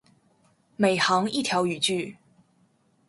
[0.77, 2.15] 每行一条语句